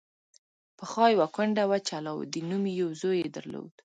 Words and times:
پخوا 0.77 1.05
یوه 1.15 1.27
کونډه 1.35 1.63
وه 1.69 1.77
چې 1.85 1.93
علاوالدین 1.99 2.45
نومې 2.51 2.71
یو 2.81 2.89
زوی 3.01 3.17
یې 3.23 3.29
درلود. 3.35 3.73